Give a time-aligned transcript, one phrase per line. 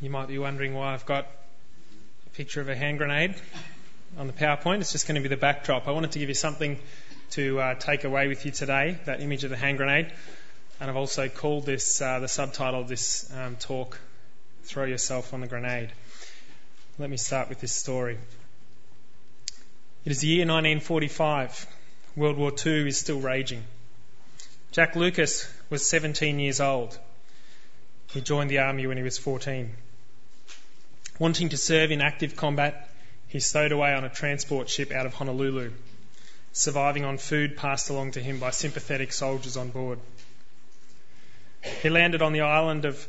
[0.00, 1.26] You might be wondering why I've got
[2.28, 3.34] a picture of a hand grenade
[4.16, 4.80] on the PowerPoint.
[4.80, 5.88] It's just going to be the backdrop.
[5.88, 6.78] I wanted to give you something
[7.30, 10.12] to uh, take away with you today, that image of the hand grenade.
[10.78, 13.98] And I've also called this, uh, the subtitle of this um, talk,
[14.62, 15.90] Throw Yourself on the Grenade.
[17.00, 18.18] Let me start with this story.
[20.04, 21.66] It is the year 1945.
[22.14, 23.64] World War II is still raging.
[24.70, 26.96] Jack Lucas was 17 years old.
[28.12, 29.74] He joined the army when he was 14.
[31.18, 32.88] Wanting to serve in active combat,
[33.26, 35.72] he stowed away on a transport ship out of Honolulu,
[36.52, 39.98] surviving on food passed along to him by sympathetic soldiers on board.
[41.82, 43.08] He landed on the island of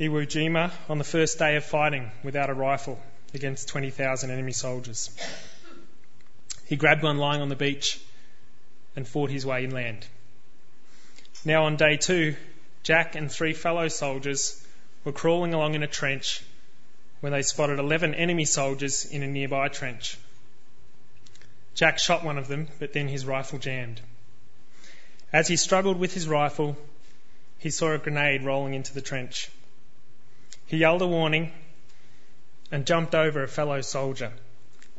[0.00, 2.98] Iwo Jima on the first day of fighting without a rifle
[3.34, 5.10] against 20,000 enemy soldiers.
[6.64, 8.00] He grabbed one lying on the beach
[8.96, 10.06] and fought his way inland.
[11.44, 12.34] Now, on day two,
[12.82, 14.66] Jack and three fellow soldiers
[15.04, 16.42] were crawling along in a trench
[17.20, 20.18] when they spotted 11 enemy soldiers in a nearby trench.
[21.74, 24.00] Jack shot one of them, but then his rifle jammed.
[25.32, 26.76] As he struggled with his rifle,
[27.58, 29.50] he saw a grenade rolling into the trench.
[30.66, 31.52] He yelled a warning
[32.70, 34.32] and jumped over a fellow soldier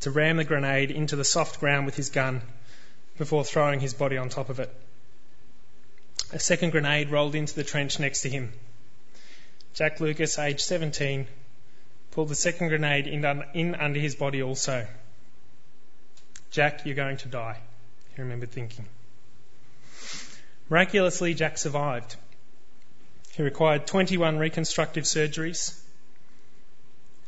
[0.02, 2.42] to ram the grenade into the soft ground with his gun
[3.18, 4.74] before throwing his body on top of it.
[6.32, 8.54] A second grenade rolled into the trench next to him.
[9.74, 11.28] Jack Lucas, aged 17,
[12.18, 14.88] pulled the second grenade in, under his body also.
[16.50, 17.60] Jack, you're going to die,
[18.16, 18.86] he remembered thinking.
[20.68, 22.16] Miraculously, Jack survived.
[23.36, 25.80] He required 21 reconstructive surgeries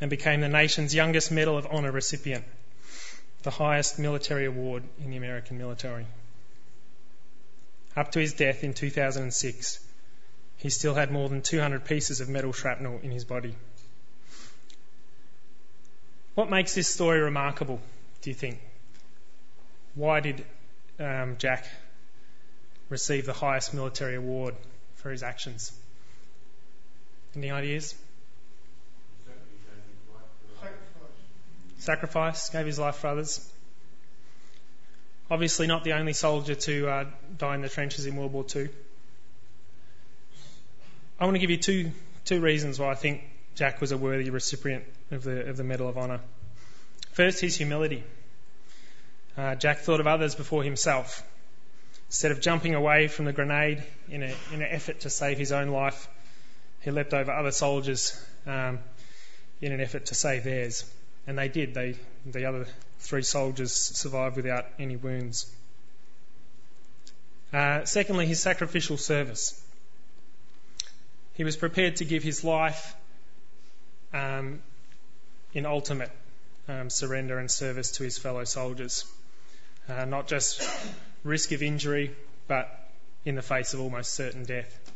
[0.01, 2.45] and became the nation's youngest Medal of Honour recipient
[3.43, 6.07] the highest military award in the American military.
[7.95, 9.79] Up to his death in 2006,
[10.57, 13.53] he still had more than 200 pieces of metal shrapnel in his body.
[16.39, 17.81] What makes this story remarkable,
[18.21, 18.61] do you think?
[19.93, 20.45] Why did
[20.97, 21.65] um, Jack
[22.87, 24.55] receive the highest military award
[24.95, 25.73] for his actions?
[27.35, 27.93] Any ideas?
[31.79, 33.45] sacrifice, gave his life for others.
[35.29, 37.05] Obviously, not the only soldier to uh,
[37.37, 38.69] die in the trenches in World War II.
[41.19, 41.91] I want to give you two,
[42.23, 43.23] two reasons why I think
[43.55, 46.19] Jack was a worthy recipient of the, of the Medal of Honour.
[47.11, 48.03] First, his humility.
[49.37, 51.23] Uh, Jack thought of others before himself.
[52.07, 55.51] Instead of jumping away from the grenade in, a, in an effort to save his
[55.51, 56.07] own life,
[56.81, 58.79] he leapt over other soldiers um,
[59.61, 60.85] in an effort to save theirs.
[61.27, 61.73] And they did.
[61.73, 61.95] They,
[62.25, 62.65] the other
[62.99, 65.51] three soldiers survived without any wounds.
[67.51, 69.61] Uh, secondly, his sacrificial service.
[71.33, 72.95] He was prepared to give his life
[74.13, 74.61] um,
[75.53, 76.11] in ultimate
[76.67, 79.05] um, surrender and service to his fellow soldiers.
[79.87, 80.61] Uh, not just
[81.23, 82.15] risk of injury,
[82.47, 82.69] but
[83.25, 84.91] in the face of almost certain death.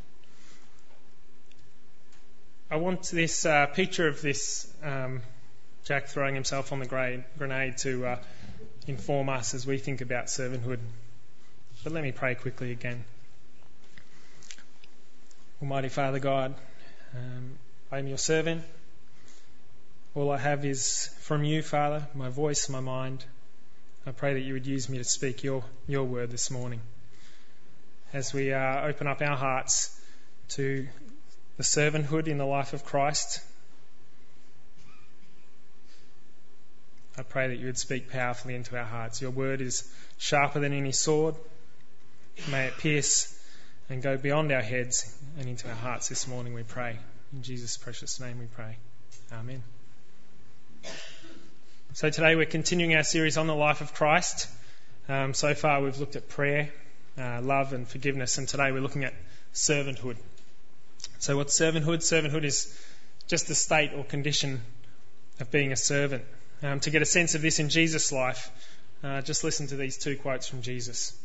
[2.69, 5.21] I want this uh, picture of this um,
[5.83, 6.85] Jack throwing himself on the
[7.37, 8.19] grenade to uh,
[8.87, 10.79] inform us as we think about servanthood.
[11.83, 13.03] But let me pray quickly again.
[15.61, 16.55] Almighty Father God,
[17.15, 17.57] um,
[17.91, 18.63] I am your servant.
[20.15, 23.25] All I have is from you, Father, my voice, my mind.
[24.05, 26.81] I pray that you would use me to speak your, your word this morning.
[28.13, 29.99] As we uh, open up our hearts
[30.49, 30.87] to
[31.57, 33.41] the servanthood in the life of Christ,
[37.17, 39.19] I pray that you would speak powerfully into our hearts.
[39.19, 41.33] Your word is sharper than any sword.
[42.51, 43.35] May it pierce
[43.89, 46.99] and go beyond our heads and into our hearts this morning, we pray.
[47.33, 48.77] In Jesus' precious name we pray.
[49.31, 49.63] Amen.
[51.93, 54.47] So today we're continuing our series on the life of Christ.
[55.07, 56.71] Um, so far we've looked at prayer,
[57.17, 59.13] uh, love, and forgiveness, and today we're looking at
[59.53, 60.17] servanthood.
[61.19, 61.99] So, what's servanthood?
[61.99, 62.75] Servanthood is
[63.27, 64.61] just the state or condition
[65.39, 66.23] of being a servant.
[66.63, 68.49] Um, to get a sense of this in Jesus' life,
[69.03, 71.15] uh, just listen to these two quotes from Jesus.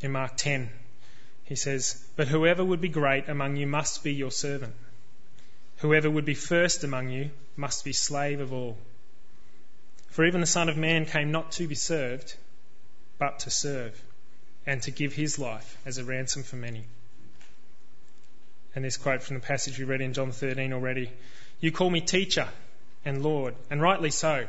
[0.00, 0.68] In Mark 10,
[1.44, 4.74] he says, But whoever would be great among you must be your servant.
[5.78, 8.76] Whoever would be first among you must be slave of all.
[10.14, 12.36] For even the Son of Man came not to be served,
[13.18, 14.00] but to serve,
[14.64, 16.84] and to give his life as a ransom for many.
[18.76, 21.10] And this quote from the passage we read in John 13 already
[21.58, 22.46] You call me teacher
[23.04, 24.46] and Lord, and rightly so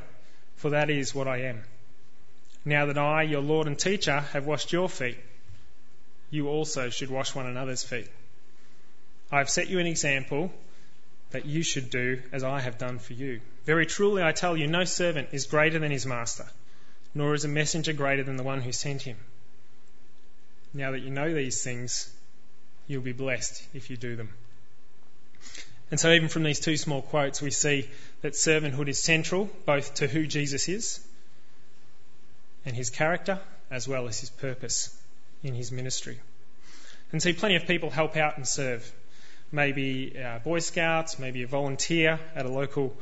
[0.55, 1.63] for that is what I am.
[2.63, 5.17] Now that I, your Lord and teacher, have washed your feet,
[6.29, 8.11] you also should wash one another's feet.
[9.31, 10.53] I have set you an example
[11.31, 13.41] that you should do as I have done for you.
[13.65, 16.45] Very truly I tell you, no servant is greater than his master,
[17.13, 19.17] nor is a messenger greater than the one who sent him.
[20.73, 22.09] Now that you know these things,
[22.87, 24.29] you'll be blessed if you do them.
[25.91, 27.89] And so, even from these two small quotes, we see
[28.21, 30.99] that servanthood is central both to who Jesus is
[32.65, 33.39] and his character,
[33.69, 34.95] as well as his purpose
[35.43, 36.19] in his ministry.
[37.11, 38.91] And see, plenty of people help out and serve.
[39.51, 42.95] Maybe uh, Boy Scouts, maybe a volunteer at a local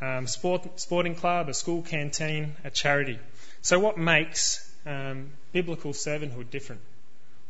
[0.00, 3.18] um, sport, sporting club, a school canteen, a charity.
[3.62, 6.80] So, what makes um, biblical servanthood different?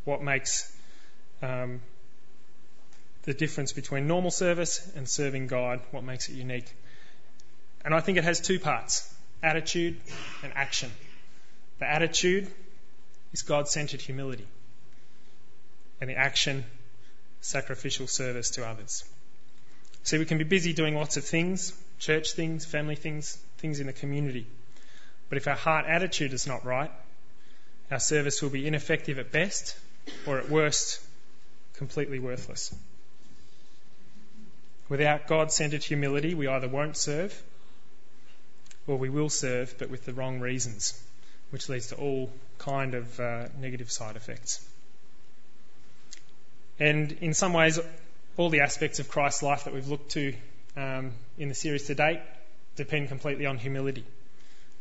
[0.05, 0.77] What makes
[1.43, 1.81] um,
[3.23, 6.75] the difference between normal service and serving God, what makes it unique.
[7.85, 9.13] And I think it has two parts
[9.43, 9.97] attitude
[10.43, 10.91] and action.
[11.79, 12.51] The attitude
[13.33, 14.47] is God centered humility,
[16.01, 16.65] and the action,
[17.41, 19.05] sacrificial service to others.
[20.03, 23.87] See, we can be busy doing lots of things church things, family things, things in
[23.87, 24.47] the community.
[25.29, 26.91] But if our heart attitude is not right,
[27.91, 29.77] our service will be ineffective at best,
[30.27, 30.99] or at worst,
[31.75, 32.75] completely worthless.
[34.89, 37.43] Without God centered humility, we either won't serve
[38.87, 41.01] or we will serve, but with the wrong reasons,
[41.51, 44.67] which leads to all kind of uh, negative side effects.
[46.81, 47.79] And in some ways,
[48.39, 50.35] all the aspects of Christ's life that we've looked to
[50.77, 52.21] um, in the series to date
[52.75, 54.05] depend completely on humility.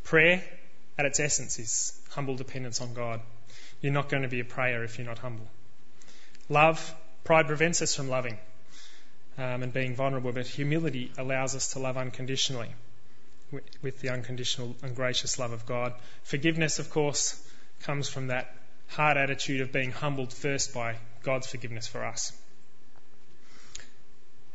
[0.04, 0.42] Prayer,
[0.98, 3.20] at its essence, is humble dependence on God.
[3.82, 5.48] You're not going to be a prayer if you're not humble.
[6.48, 8.38] Love, pride prevents us from loving
[9.38, 12.70] um, and being vulnerable, but humility allows us to love unconditionally
[13.82, 15.94] with the unconditional and gracious love of God.
[16.24, 17.42] Forgiveness, of course,
[17.82, 18.56] comes from that
[18.90, 22.34] hard attitude of being humbled first by God's forgiveness for us.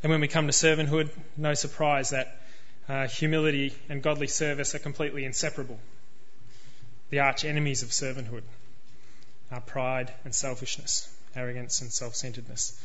[0.03, 2.41] And when we come to servanthood, no surprise that
[2.89, 5.79] uh, humility and godly service are completely inseparable.
[7.11, 8.43] The arch enemies of servanthood
[9.51, 12.79] are pride and selfishness, arrogance and self centeredness.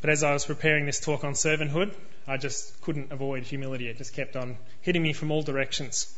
[0.00, 1.92] But as I was preparing this talk on servanthood,
[2.26, 3.88] I just couldn't avoid humility.
[3.88, 6.14] It just kept on hitting me from all directions.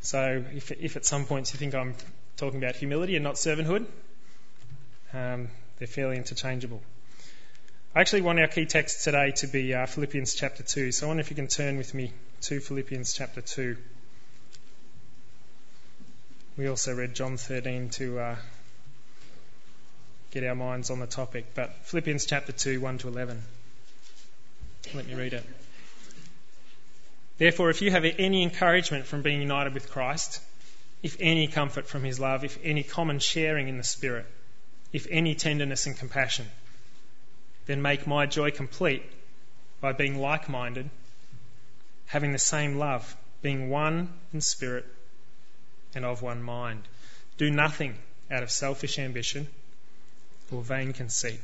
[0.00, 1.94] So if, if at some points you think I'm
[2.36, 3.86] talking about humility and not servanthood,
[5.14, 5.48] um,
[5.78, 6.82] they're fairly interchangeable.
[7.94, 10.92] I actually want our key text today to be uh, Philippians chapter 2.
[10.92, 12.12] So I wonder if you can turn with me
[12.42, 13.76] to Philippians chapter 2.
[16.58, 18.36] We also read John 13 to uh,
[20.30, 21.54] get our minds on the topic.
[21.54, 23.42] But Philippians chapter 2, 1 to 11.
[24.94, 25.44] Let me read it.
[27.38, 30.40] Therefore, if you have any encouragement from being united with Christ,
[31.02, 34.26] if any comfort from his love, if any common sharing in the Spirit,
[34.96, 36.46] if any tenderness and compassion,
[37.66, 39.02] then make my joy complete
[39.78, 40.88] by being like minded,
[42.06, 44.86] having the same love, being one in spirit
[45.94, 46.80] and of one mind.
[47.36, 47.94] Do nothing
[48.30, 49.46] out of selfish ambition
[50.50, 51.40] or vain conceit.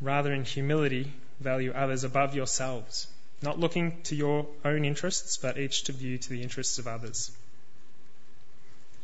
[0.00, 3.08] Rather, in humility, value others above yourselves,
[3.42, 7.30] not looking to your own interests, but each to view to the interests of others.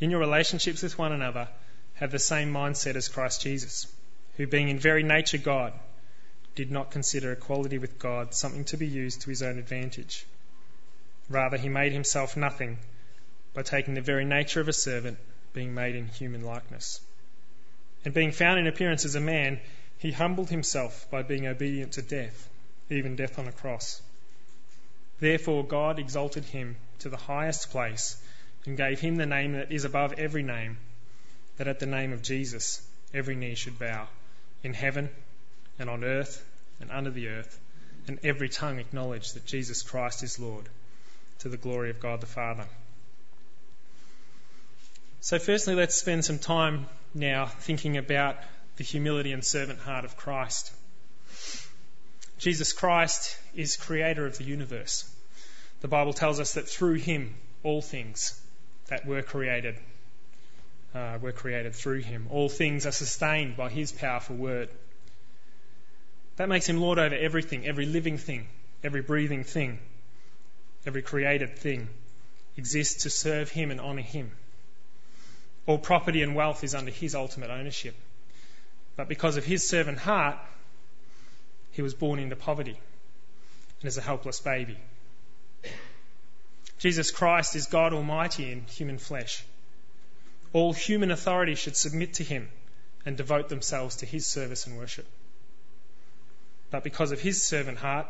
[0.00, 1.46] In your relationships with one another,
[1.94, 3.87] have the same mindset as Christ Jesus,
[4.37, 5.73] who, being in very nature God,
[6.55, 10.24] did not consider equality with God something to be used to his own advantage.
[11.29, 12.79] Rather, he made himself nothing
[13.55, 15.19] by taking the very nature of a servant,
[15.53, 17.01] being made in human likeness.
[18.05, 19.60] And being found in appearance as a man,
[19.98, 22.48] he humbled himself by being obedient to death,
[22.91, 24.03] even death on a cross.
[25.20, 28.17] Therefore, God exalted him to the highest place
[28.67, 30.77] and gave him the name that is above every name,
[31.56, 34.08] that at the name of Jesus every knee should bow,
[34.63, 35.08] in heaven
[35.79, 36.44] and on earth
[36.81, 37.58] and under the earth,
[38.08, 40.69] and every tongue acknowledge that Jesus Christ is Lord,
[41.41, 42.67] to the glory of God the Father.
[45.20, 48.37] So, firstly, let's spend some time now thinking about
[48.77, 50.73] the humility and servant heart of Christ.
[52.39, 55.11] Jesus Christ is creator of the universe.
[55.81, 58.39] The Bible tells us that through him all things
[58.89, 59.77] that were created
[60.94, 62.29] uh, were created through him.
[62.31, 64.69] All things are sustained by his powerful word.
[66.36, 68.46] That makes him Lord over everything, every living thing,
[68.82, 69.79] every breathing thing,
[70.86, 71.89] every created thing
[72.56, 74.31] exists to serve him and honour him.
[75.67, 77.94] All property and wealth is under his ultimate ownership.
[78.96, 80.36] But because of his servant heart,
[81.72, 82.79] he was born into poverty
[83.81, 84.77] and as a helpless baby.
[86.79, 89.43] Jesus Christ is God Almighty in human flesh.
[90.55, 92.49] All human authority should submit to him
[93.05, 95.06] and devote themselves to his service and worship.
[96.70, 98.06] But because of his servant heart,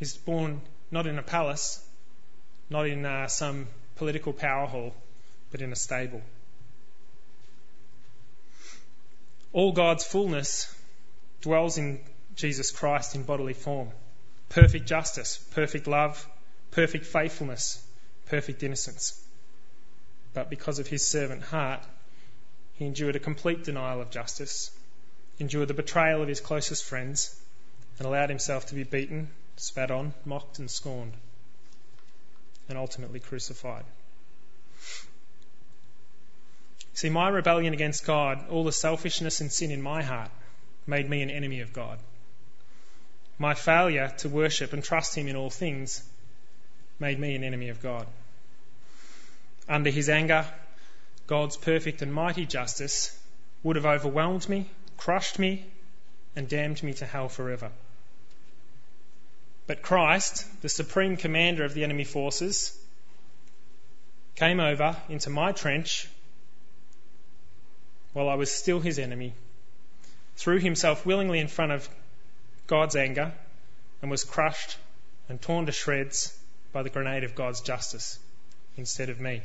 [0.00, 1.86] He's born not in a palace,
[2.70, 4.94] not in uh, some political power hall,
[5.50, 6.22] but in a stable.
[9.52, 10.74] All God's fullness
[11.42, 12.00] dwells in
[12.34, 13.90] Jesus Christ in bodily form.
[14.48, 16.26] Perfect justice, perfect love,
[16.70, 17.86] perfect faithfulness,
[18.26, 19.22] perfect innocence.
[20.32, 21.84] But because of his servant heart,
[22.74, 24.70] he endured a complete denial of justice,
[25.38, 27.34] endured the betrayal of his closest friends,
[27.98, 31.12] and allowed himself to be beaten, spat on, mocked, and scorned,
[32.68, 33.84] and ultimately crucified.
[36.94, 40.30] See, my rebellion against God, all the selfishness and sin in my heart,
[40.86, 41.98] made me an enemy of God.
[43.38, 46.02] My failure to worship and trust Him in all things
[46.98, 48.06] made me an enemy of God.
[49.70, 50.44] Under His anger,
[51.28, 53.16] God's perfect and mighty justice
[53.62, 55.64] would have overwhelmed me, crushed me,
[56.34, 57.70] and damned me to hell forever.
[59.68, 62.76] But Christ, the supreme commander of the enemy forces,
[64.34, 66.08] came over into my trench
[68.12, 69.34] while I was still his enemy,
[70.34, 71.88] threw himself willingly in front of
[72.66, 73.32] God's anger,
[74.02, 74.78] and was crushed
[75.28, 76.36] and torn to shreds
[76.72, 78.18] by the grenade of God's justice
[78.76, 79.42] instead of me.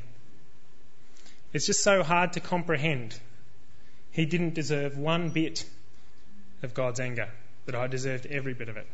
[1.56, 3.18] It's just so hard to comprehend.
[4.12, 5.66] He didn't deserve one bit
[6.64, 7.30] of God's anger,
[7.66, 8.86] but I deserved every bit of it.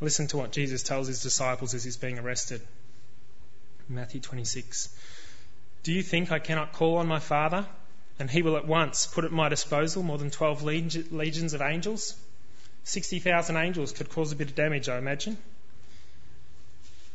[0.00, 2.60] Listen to what Jesus tells his disciples as he's being arrested.
[3.88, 4.88] Matthew 26.
[5.84, 7.66] Do you think I cannot call on my Father,
[8.18, 12.16] and he will at once put at my disposal more than 12 legions of angels?
[12.82, 15.36] 60,000 angels could cause a bit of damage, I imagine.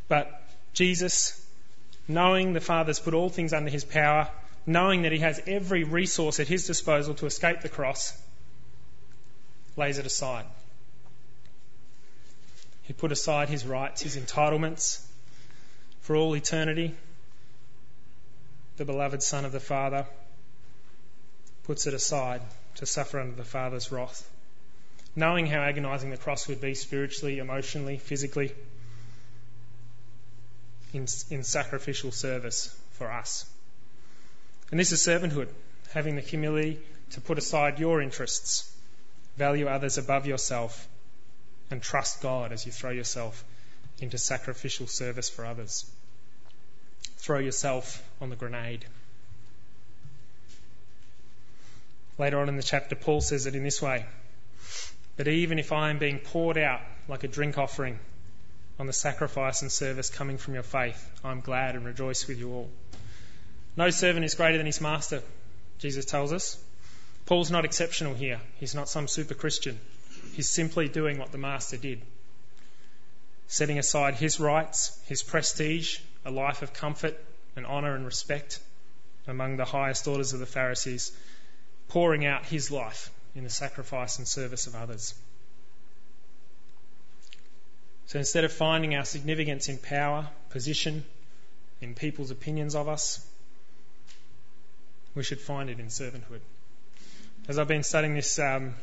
[0.08, 0.42] But
[0.72, 1.46] Jesus,
[2.10, 4.28] knowing the Father's put all things under his power,
[4.66, 8.20] knowing that he has every resource at his disposal to escape the cross,
[9.78, 10.46] lays it aside.
[12.82, 15.06] He put aside his rights, his entitlements
[16.02, 16.96] for all eternity
[18.78, 20.06] the beloved Son of the Father,
[21.66, 22.42] puts it aside
[22.76, 24.28] to suffer under the Father's wrath.
[25.18, 28.54] Knowing how agonizing the cross would be spiritually, emotionally, physically,
[30.94, 33.46] in, in sacrificial service for us.
[34.72, 35.50] And this is servanthood,
[35.94, 36.80] having the humility
[37.12, 38.72] to put aside your interests,
[39.38, 40.88] value others above yourself,
[41.72, 43.44] and trust God as you throw yourself
[44.00, 45.86] into sacrificial service for others
[47.20, 48.86] throw yourself on the grenade.
[52.18, 54.06] Later on in the chapter, Paul says it in this way
[55.16, 58.00] But even if I am being poured out like a drink offering
[58.80, 62.52] on the sacrifice and service coming from your faith, I'm glad and rejoice with you
[62.54, 62.70] all.
[63.76, 65.22] No servant is greater than his master,
[65.78, 66.58] Jesus tells us.
[67.26, 68.40] Paul's not exceptional here.
[68.60, 69.78] He's not some super Christian.
[70.34, 72.02] He's simply doing what the master did
[73.50, 77.20] setting aside his rights, his prestige, a life of comfort
[77.56, 78.60] and honour and respect
[79.28, 81.12] among the highest orders of the Pharisees,
[81.88, 85.16] pouring out his life in the sacrifice and service of others.
[88.10, 91.06] So instead of finding our significance in power, position,
[91.80, 93.24] in people's opinions of us,
[95.14, 96.40] we should find it in servanthood.
[97.48, 98.74] As I've been studying this um,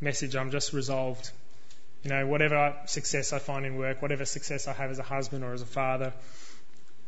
[0.00, 1.30] message, I'm just resolved.
[2.04, 5.44] You know, whatever success I find in work, whatever success I have as a husband
[5.44, 6.14] or as a father,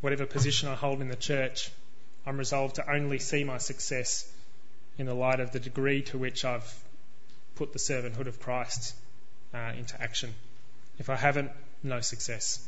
[0.02, 1.70] whatever position I hold in the church,
[2.26, 4.30] I'm resolved to only see my success
[4.98, 6.70] in the light of the degree to which I've
[7.54, 8.94] put the servanthood of Christ
[9.54, 10.34] uh, into action.
[10.98, 11.50] If I haven't,
[11.82, 12.66] no success,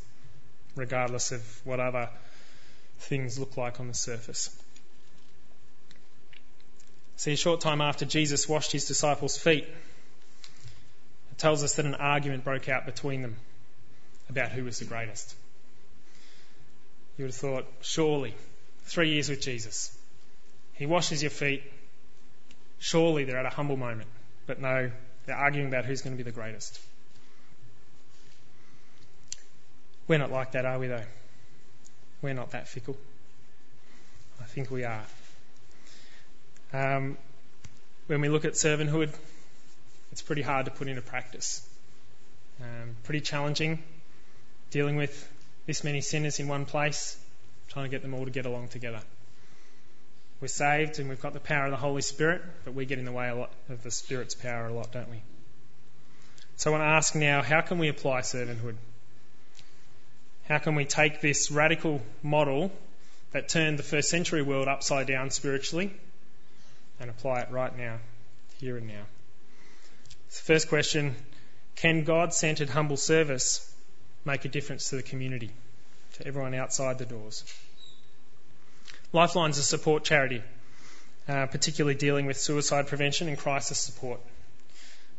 [0.76, 2.08] regardless of what other
[2.98, 4.50] things look like on the surface.
[7.16, 11.94] See, a short time after Jesus washed his disciples' feet, it tells us that an
[11.94, 13.36] argument broke out between them
[14.28, 15.34] about who was the greatest.
[17.16, 18.34] You would have thought, surely,
[18.84, 19.96] three years with Jesus.
[20.74, 21.62] He washes your feet.
[22.80, 24.08] Surely they're at a humble moment.
[24.46, 24.90] But no,
[25.26, 26.80] they're arguing about who's going to be the greatest.
[30.06, 31.04] We're not like that, are we, though?
[32.22, 32.96] We're not that fickle.
[34.40, 35.04] I think we are.
[36.72, 37.16] Um,
[38.06, 39.10] when we look at servanthood,
[40.12, 41.66] it's pretty hard to put into practice.
[42.60, 43.82] Um, pretty challenging
[44.74, 45.30] dealing with
[45.66, 47.16] this many sinners in one place,
[47.68, 49.00] trying to get them all to get along together.
[50.40, 53.04] We're saved and we've got the power of the Holy Spirit, but we get in
[53.04, 55.22] the way a lot of the Spirit's power a lot, don't we?
[56.56, 58.74] So I want to ask now, how can we apply servanthood?
[60.48, 62.70] How can we take this radical model
[63.32, 65.92] that turned the first century world upside down spiritually
[67.00, 67.98] and apply it right now,
[68.60, 69.04] here and now?
[70.28, 71.16] So first question
[71.76, 73.72] Can God centered humble service
[74.26, 75.50] make a difference to the community,
[76.14, 77.42] to everyone outside the doors?
[79.14, 80.42] Lifeline's is a support charity,
[81.26, 84.20] uh, particularly dealing with suicide prevention and crisis support.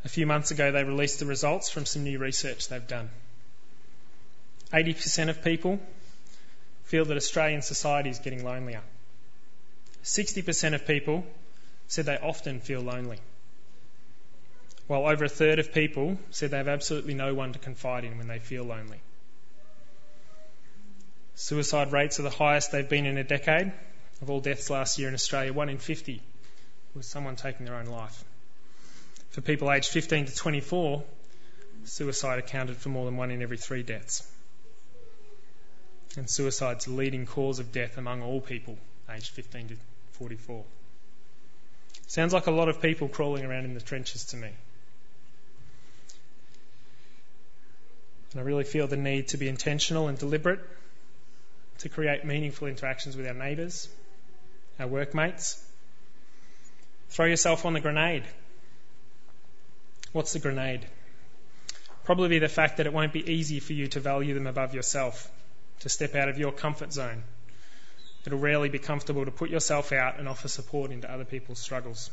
[0.03, 3.09] A few months ago, they released the results from some new research they've done.
[4.71, 5.79] 80% of people
[6.83, 8.81] feel that Australian society is getting lonelier.
[10.03, 11.25] 60% of people
[11.87, 13.19] said they often feel lonely,
[14.87, 18.17] while over a third of people said they have absolutely no one to confide in
[18.17, 18.99] when they feel lonely.
[21.35, 23.71] Suicide rates are the highest they've been in a decade.
[24.21, 26.21] Of all deaths last year in Australia, 1 in 50
[26.95, 28.23] was someone taking their own life.
[29.31, 31.03] For people aged 15 to 24,
[31.83, 34.25] suicide accounted for more than one in every three deaths.
[36.17, 38.77] And suicide's leading cause of death among all people
[39.09, 39.75] aged 15 to
[40.13, 40.63] 44.
[42.07, 44.49] Sounds like a lot of people crawling around in the trenches to me.
[48.31, 50.59] And I really feel the need to be intentional and deliberate
[51.79, 53.89] to create meaningful interactions with our neighbours,
[54.79, 55.61] our workmates.
[57.09, 58.23] Throw yourself on the grenade.
[60.11, 60.85] What's the grenade?
[62.03, 65.29] Probably the fact that it won't be easy for you to value them above yourself,
[65.81, 67.23] to step out of your comfort zone.
[68.25, 72.09] It'll rarely be comfortable to put yourself out and offer support into other people's struggles.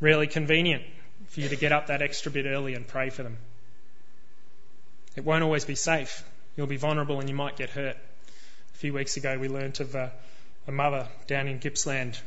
[0.00, 0.82] Rarely convenient
[1.28, 3.38] for you to get up that extra bit early and pray for them.
[5.14, 6.24] It won't always be safe.
[6.56, 7.96] You'll be vulnerable and you might get hurt.
[7.96, 10.12] A few weeks ago, we learnt of a,
[10.66, 12.20] a mother down in Gippsland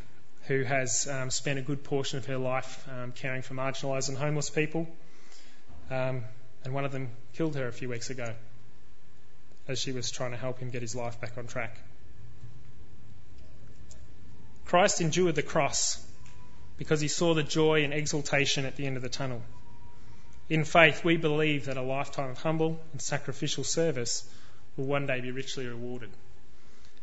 [0.48, 4.18] who has um, spent a good portion of her life um, caring for marginalised and
[4.18, 4.88] homeless people.
[5.92, 6.24] Um,
[6.64, 8.34] and one of them killed her a few weeks ago
[9.70, 11.78] as she was trying to help him get his life back on track.
[14.66, 16.04] Christ endured the cross
[16.78, 19.42] because he saw the joy and exultation at the end of the tunnel.
[20.50, 24.28] In faith, we believe that a lifetime of humble and sacrificial service
[24.76, 26.10] will one day be richly rewarded,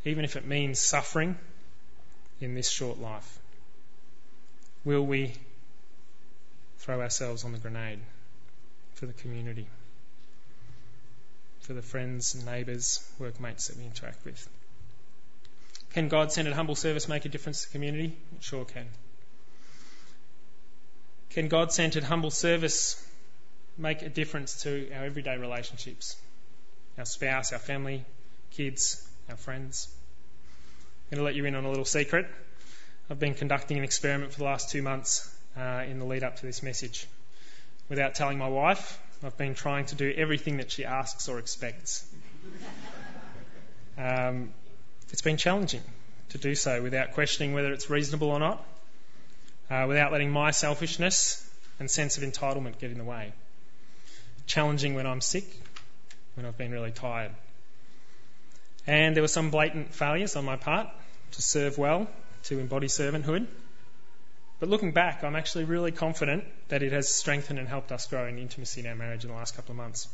[0.05, 1.39] even if it means suffering
[2.41, 3.39] in this short life.
[4.85, 5.35] Will we
[6.79, 8.01] throw ourselves on the grenade
[8.95, 9.69] for the community,
[11.67, 14.49] for the friends and neighbours, workmates that we interact with?
[15.93, 18.17] Can God centered humble service make a difference to the community?
[18.37, 18.87] It sure can.
[21.31, 23.03] Can God centered humble service
[23.79, 26.17] make a difference to our everyday relationships,
[26.99, 28.05] our spouse, our family,
[28.53, 29.89] kids, our friends.
[31.11, 32.27] I'm going to let you in on a little secret.
[33.11, 36.37] I've been conducting an experiment for the last two months uh, in the lead up
[36.37, 37.07] to this message.
[37.89, 42.07] Without telling my wife, I've been trying to do everything that she asks or expects.
[43.99, 44.53] Um,
[45.11, 45.83] it's been challenging
[46.31, 48.65] to do so without questioning whether it's reasonable or not,
[49.71, 51.49] uh, without letting my selfishness
[51.79, 53.33] and sense of entitlement get in the way
[54.47, 55.45] challenging when I'm sick,
[56.35, 57.33] when I've been really tired.
[58.87, 60.89] And there were some blatant failures on my part
[61.33, 62.09] to serve well,
[62.45, 63.47] to embody servanthood.
[64.59, 68.27] But looking back, I'm actually really confident that it has strengthened and helped us grow
[68.27, 70.09] in intimacy in our marriage in the last couple of months.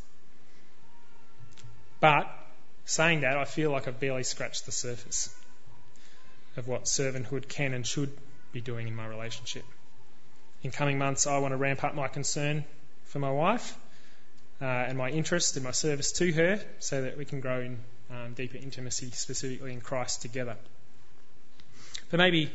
[2.01, 2.29] But
[2.85, 5.35] saying that, I feel like I've barely scratched the surface
[6.57, 8.11] of what servanthood can and should
[8.53, 9.65] be doing in my relationship.
[10.65, 12.65] In coming months, I want to ramp up my concern
[13.05, 13.77] for my wife
[14.61, 17.79] uh, and my interest in my service to her so that we can grow in
[18.11, 20.57] um, deeper intimacy, specifically in Christ together.
[22.11, 22.51] But maybe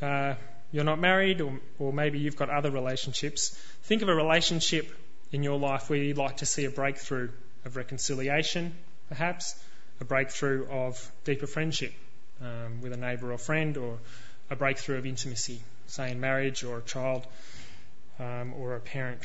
[0.00, 0.34] uh,
[0.72, 3.50] you're not married, or, or maybe you've got other relationships.
[3.84, 4.90] Think of a relationship
[5.30, 7.28] in your life where you'd like to see a breakthrough
[7.64, 8.74] of reconciliation,
[9.08, 9.54] perhaps,
[10.00, 11.92] a breakthrough of deeper friendship
[12.40, 13.98] um, with a neighbour or friend, or
[14.50, 17.26] a breakthrough of intimacy, say in marriage or a child
[18.18, 19.20] um, or a parent.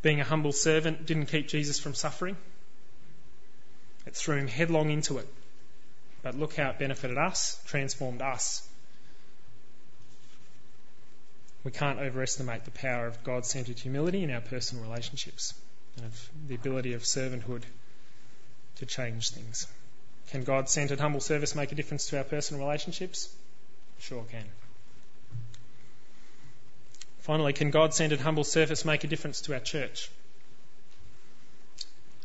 [0.00, 2.36] Being a humble servant didn't keep Jesus from suffering.
[4.06, 5.28] It threw him headlong into it.
[6.22, 8.66] But look how it benefited us, transformed us.
[11.64, 15.54] We can't overestimate the power of God centered humility in our personal relationships
[15.96, 17.62] and of the ability of servanthood
[18.76, 19.66] to change things.
[20.30, 23.34] Can God centered humble service make a difference to our personal relationships?
[23.98, 24.44] Sure can.
[27.20, 30.10] Finally, can God centered humble service make a difference to our church?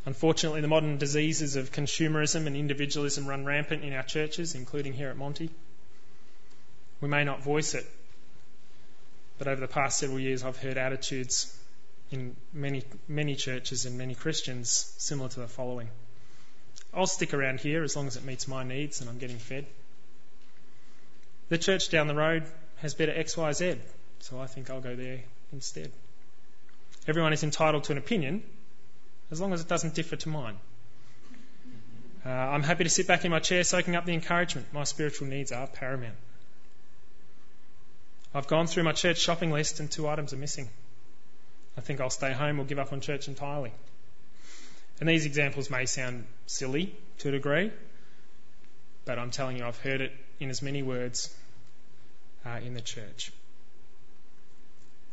[0.05, 5.09] Unfortunately, the modern diseases of consumerism and individualism run rampant in our churches, including here
[5.09, 5.49] at Monty.
[6.99, 7.85] We may not voice it,
[9.37, 11.57] but over the past several years, I've heard attitudes
[12.11, 15.89] in many, many churches and many Christians similar to the following
[16.93, 19.65] I'll stick around here as long as it meets my needs and I'm getting fed.
[21.49, 22.43] The church down the road
[22.77, 23.79] has better XYZ
[24.19, 25.91] so I think I'll go there instead.
[27.07, 28.43] Everyone is entitled to an opinion
[29.31, 30.55] as long as it doesn't differ to mine.
[32.25, 34.67] Uh, I'm happy to sit back in my chair soaking up the encouragement.
[34.73, 36.15] My spiritual needs are paramount.
[38.33, 40.69] I've gone through my church shopping list and two items are missing.
[41.77, 43.71] I think I'll stay home or give up on church entirely.
[44.99, 47.71] And these examples may sound silly to a degree,
[49.05, 51.35] but I'm telling you, I've heard it in as many words
[52.45, 53.31] uh, in the church.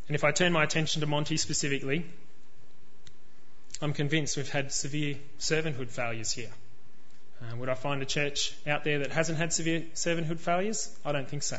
[0.06, 2.04] And if I turn my attention to Monty specifically,
[3.82, 6.50] I'm convinced we've had severe servanthood failures here.
[7.40, 10.94] Uh, would I find a church out there that hasn't had severe servanthood failures?
[11.04, 11.58] I don't think so.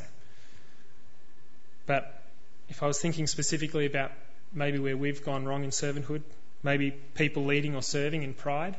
[1.88, 2.22] But
[2.70, 4.12] if I was thinking specifically about
[4.54, 6.22] maybe where we've gone wrong in servanthood,
[6.62, 8.76] maybe people leading or serving in pride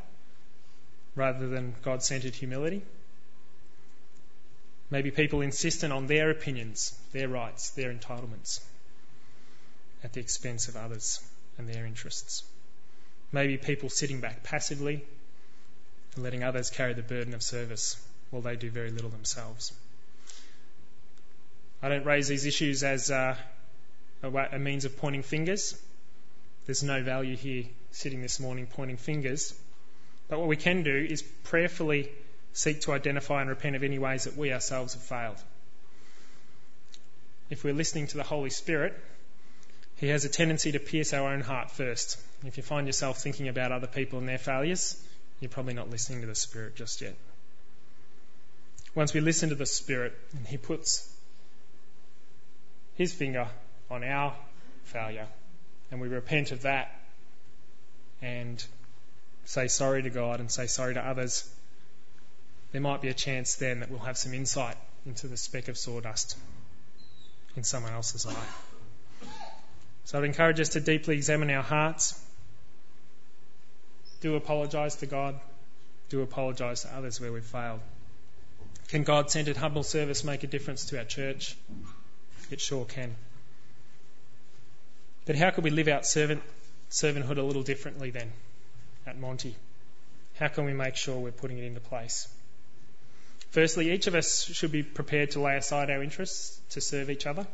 [1.16, 2.83] rather than God centered humility,
[4.88, 8.61] maybe people insistent on their opinions, their rights, their entitlements
[10.05, 11.20] at the expense of others
[11.59, 12.44] and their interests.
[13.33, 15.05] Maybe people sitting back passively
[16.14, 17.97] and letting others carry the burden of service
[18.31, 19.73] while they do very little themselves.
[21.83, 23.37] I don't raise these issues as uh,
[24.23, 25.77] a, a means of pointing fingers.
[26.66, 29.55] There's no value here sitting this morning pointing fingers.
[30.29, 32.11] But what we can do is prayerfully
[32.53, 35.42] seek to identify and repent of any ways that we ourselves have failed.
[37.51, 38.95] If we're listening to the Holy Spirit,
[39.97, 42.18] He has a tendency to pierce our own heart first.
[42.44, 45.00] If you find yourself thinking about other people and their failures,
[45.40, 47.14] you're probably not listening to the Spirit just yet.
[48.94, 51.09] Once we listen to the Spirit and He puts
[52.94, 53.48] His finger
[53.90, 54.35] on our
[54.85, 55.26] failure
[55.90, 56.92] and we repent of that
[58.20, 58.64] and
[59.44, 61.48] say sorry to God and say sorry to others,
[62.72, 64.76] there might be a chance then that we'll have some insight
[65.07, 66.37] into the speck of sawdust
[67.57, 69.28] in someone else's eye.
[70.05, 72.20] So I'd encourage us to deeply examine our hearts.
[74.22, 75.38] Do apologise to God.
[76.08, 77.80] Do apologise to others where we've failed.
[78.88, 81.56] Can God centered humble service make a difference to our church?
[82.48, 83.16] It sure can.
[85.24, 86.42] But how could we live out servant,
[86.88, 88.30] servanthood a little differently then
[89.06, 89.56] at Monty?
[90.38, 92.28] How can we make sure we're putting it into place?
[93.50, 97.26] Firstly, each of us should be prepared to lay aside our interests to serve each
[97.26, 97.44] other.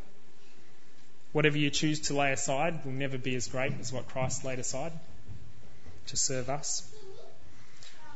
[1.32, 4.58] Whatever you choose to lay aside will never be as great as what Christ laid
[4.58, 4.92] aside
[6.08, 6.88] to serve us.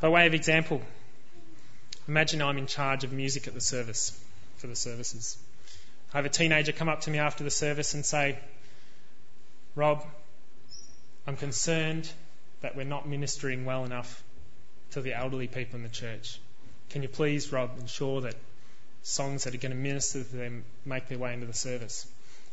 [0.01, 0.83] By way of example,
[2.09, 4.19] imagine I'm in charge of music at the service
[4.57, 5.39] for the services.
[6.13, 8.39] I have a teenager come up to me after the service and say,
[9.75, 10.05] Rob,
[11.27, 12.11] I'm concerned
[12.61, 14.23] that we're not ministering well enough
[14.93, 16.39] to the elderly people in the church.
[16.91, 18.35] Can you please, Rob, ensure that
[19.03, 22.07] songs that are going to minister to them make their way into the service?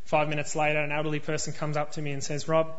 [0.05, 2.73] Five minutes later, an elderly person comes up to me and says, Rob,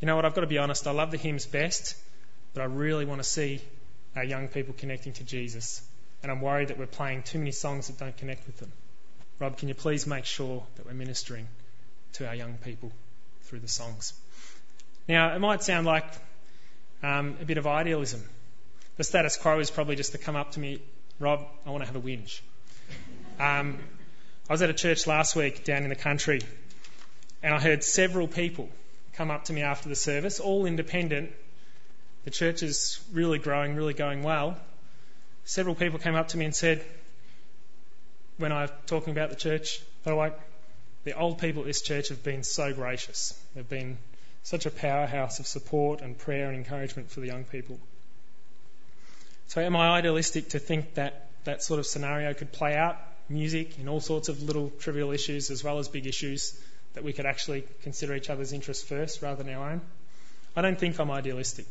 [0.00, 1.96] you know what, I've got to be honest, I love the hymns best,
[2.52, 3.60] but I really want to see
[4.16, 5.82] our young people connecting to Jesus.
[6.22, 8.72] And I'm worried that we're playing too many songs that don't connect with them.
[9.38, 11.48] Rob, can you please make sure that we're ministering
[12.14, 12.92] to our young people
[13.42, 14.14] through the songs?
[15.08, 16.06] Now, it might sound like
[17.02, 18.22] um, a bit of idealism,
[18.96, 20.80] the status quo is probably just to come up to me,
[21.18, 22.40] Rob, I want to have a whinge.
[23.40, 23.78] Um,
[24.48, 26.40] I was at a church last week down in the country,
[27.42, 28.68] and I heard several people
[29.16, 31.32] come up to me after the service, all independent.
[32.24, 34.56] The church is really growing, really going well.
[35.44, 36.84] Several people came up to me and said,
[38.38, 40.38] when I was talking about the church, they were like,
[41.04, 43.38] the old people at this church have been so gracious.
[43.54, 43.98] They've been
[44.42, 47.78] such a powerhouse of support and prayer and encouragement for the young people.
[49.48, 52.96] So, am I idealistic to think that that sort of scenario could play out?
[53.28, 56.58] Music in all sorts of little trivial issues as well as big issues
[56.94, 59.80] that we could actually consider each other's interests first rather than our own?
[60.56, 61.66] I don't think I'm idealistic.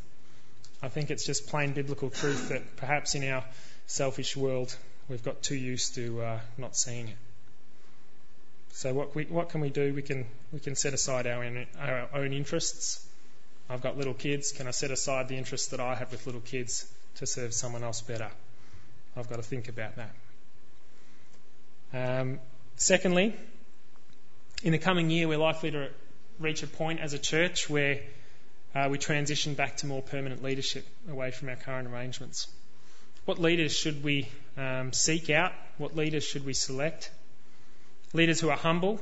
[0.81, 3.43] I think it's just plain biblical truth that perhaps in our
[3.87, 4.75] selfish world
[5.09, 7.17] we've got too used to uh, not seeing it.
[8.71, 9.93] So what, we, what can we do?
[9.93, 11.43] We can we can set aside our,
[11.79, 13.05] our own interests.
[13.69, 14.51] I've got little kids.
[14.51, 16.85] Can I set aside the interests that I have with little kids
[17.17, 18.29] to serve someone else better.
[19.15, 20.15] I've got to think about that.
[21.93, 22.39] Um,
[22.75, 23.35] secondly,
[24.63, 25.89] in the coming year, we're likely to
[26.39, 27.99] reach a point as a church where
[28.73, 32.47] uh, we transition back to more permanent leadership away from our current arrangements.
[33.25, 35.51] What leaders should we um, seek out?
[35.77, 37.11] What leaders should we select?
[38.13, 38.99] Leaders who are humble,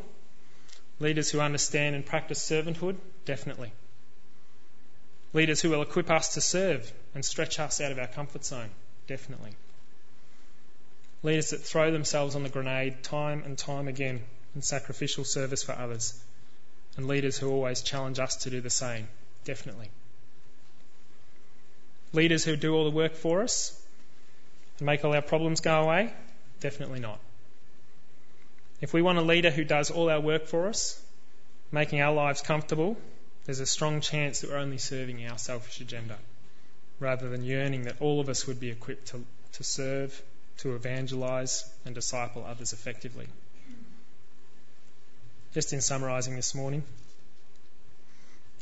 [1.00, 2.96] leaders who understand and practice servanthood,
[3.26, 3.72] definitely.
[5.34, 8.70] Leaders who will equip us to serve and stretch us out of our comfort zone,
[9.08, 9.52] definitely.
[11.24, 15.74] Leaders that throw themselves on the grenade time and time again and sacrificial service for
[15.74, 16.20] others,
[16.98, 19.08] and leaders who always challenge us to do the same,
[19.46, 19.90] definitely.
[22.14, 23.80] Leaders who do all the work for us
[24.80, 26.14] and make all our problems go away,
[26.60, 27.20] definitely not.
[28.82, 31.02] If we want a leader who does all our work for us,
[31.72, 32.98] making our lives comfortable,
[33.46, 36.18] there's a strong chance that we're only serving our selfish agenda
[37.00, 40.22] rather than yearning that all of us would be equipped to, to serve,
[40.58, 43.28] to evangelize, and disciple others effectively.
[45.54, 46.84] Just in summarising this morning,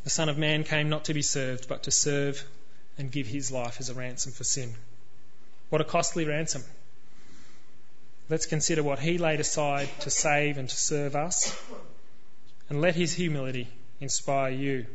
[0.04, 2.43] the Son of Man came not to be served, but to serve
[2.97, 4.73] and give his life as a ransom for sin.
[5.69, 6.63] What a costly ransom.
[8.28, 11.56] Let's consider what he laid aside to save and to serve us,
[12.69, 13.67] and let his humility
[13.99, 14.86] inspire you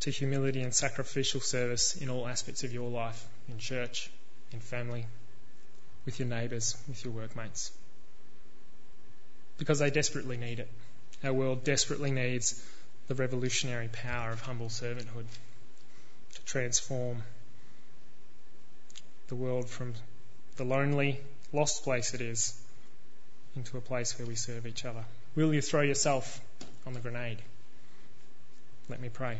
[0.00, 4.10] to humility and sacrificial service in all aspects of your life, in church,
[4.52, 5.06] in family,
[6.04, 7.70] with your neighbours, with your workmates.
[9.56, 10.68] Because they desperately need it.
[11.24, 12.62] Our world desperately needs
[13.08, 15.26] the revolutionary power of humble servanthood
[16.34, 17.22] to transform
[19.28, 19.94] the world from
[20.56, 21.20] the lonely,
[21.52, 22.54] lost place it is
[23.56, 25.04] into a place where we serve each other.
[25.34, 26.40] Will you throw yourself
[26.86, 27.38] on the grenade?
[28.88, 29.38] Let me pray.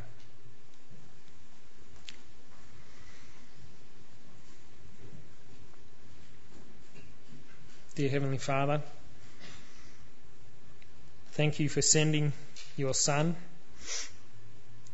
[7.94, 8.82] Dear Heavenly Father,
[11.38, 12.32] thank you for sending
[12.76, 13.36] your Son,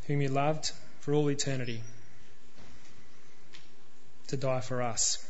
[0.07, 1.81] whom you loved for all eternity,
[4.27, 5.27] to die for us.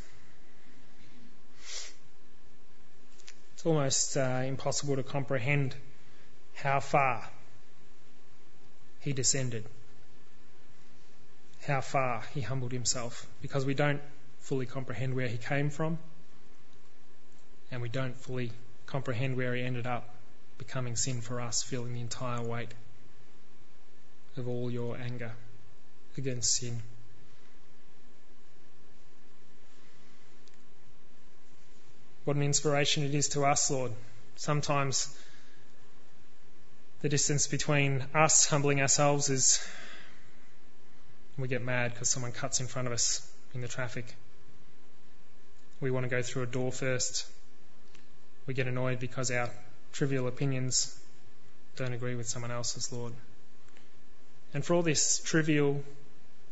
[3.53, 5.73] It's almost uh, impossible to comprehend
[6.53, 7.23] how far
[8.99, 9.63] he descended,
[11.65, 14.01] how far he humbled himself, because we don't
[14.41, 15.97] fully comprehend where he came from
[17.71, 18.51] and we don't fully
[18.85, 20.14] comprehend where he ended up
[20.57, 22.73] becoming sin for us, feeling the entire weight
[24.37, 25.31] of all your anger
[26.17, 26.81] against sin.
[32.23, 33.91] What an inspiration it is to us, Lord.
[34.35, 35.15] Sometimes
[37.01, 39.65] the distance between us humbling ourselves is
[41.37, 44.05] we get mad because someone cuts in front of us in the traffic.
[45.81, 47.25] We want to go through a door first
[48.45, 49.49] we get annoyed because our
[49.95, 50.93] trivial opinions
[51.77, 53.13] don't agree with someone else's, Lord.
[54.53, 55.83] And for all this trivial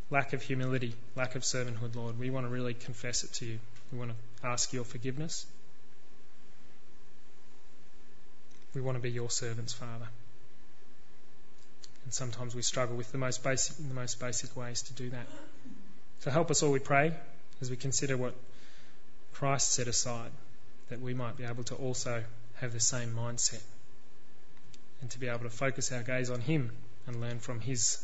[0.10, 3.60] lack of humility, lack of servanthood, Lord, we want to really confess it to you.
[3.92, 5.46] We want to ask your forgiveness.
[8.74, 10.08] We want to be your servants, Father.
[12.06, 15.28] And sometimes we struggle with the most basic, the most basic ways to do that.
[16.20, 17.14] So help us all, we pray,
[17.62, 18.36] as we consider what
[19.34, 20.32] Christ set aside
[20.90, 22.24] that we might be able to also
[22.64, 23.62] have the same mindset
[25.02, 26.72] and to be able to focus our gaze on Him
[27.06, 28.02] and learn from His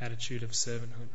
[0.00, 1.08] attitude of servanthood.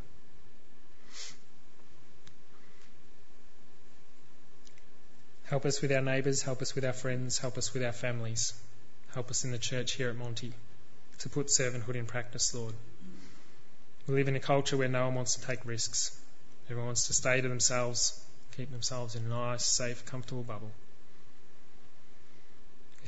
[5.45, 8.53] Help us with our neighbours, help us with our friends, help us with our families,
[9.13, 10.51] help us in the church here at Monty
[11.19, 12.73] to put servanthood in practice, Lord.
[14.07, 16.19] We live in a culture where no one wants to take risks.
[16.65, 18.21] Everyone wants to stay to themselves,
[18.57, 20.71] keep themselves in a nice, safe, comfortable bubble.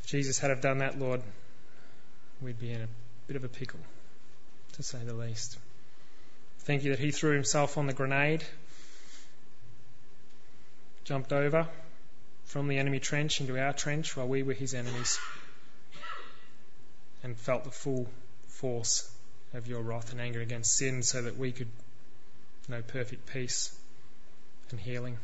[0.10, 1.22] Jesus had have done that, Lord,
[2.42, 2.88] we'd be in a
[3.28, 3.80] bit of a pickle,
[4.74, 5.56] to say the least.
[6.62, 8.44] Thank you that he threw himself on the grenade,
[11.04, 11.68] jumped over
[12.46, 15.20] from the enemy trench into our trench while we were his enemies,
[17.22, 18.08] and felt the full
[18.48, 19.16] force
[19.54, 21.70] of your wrath and anger against sin so that we could
[22.68, 23.78] know perfect peace
[24.72, 25.20] and healing.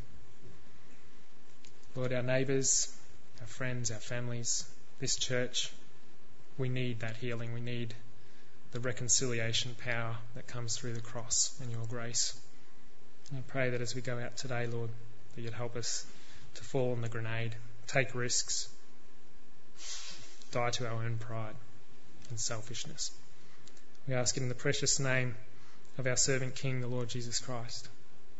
[1.95, 2.95] Lord, our neighbours,
[3.41, 4.63] our friends, our families,
[4.99, 5.71] this church,
[6.57, 7.53] we need that healing.
[7.53, 7.93] We need
[8.71, 12.37] the reconciliation power that comes through the cross and your grace.
[13.29, 14.89] And I pray that as we go out today, Lord,
[15.35, 16.05] that you'd help us
[16.55, 17.55] to fall on the grenade,
[17.87, 18.67] take risks,
[20.51, 21.55] die to our own pride
[22.29, 23.11] and selfishness.
[24.07, 25.35] We ask it in the precious name
[25.97, 27.89] of our servant King, the Lord Jesus Christ.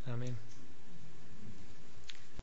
[0.08, 0.36] Amen.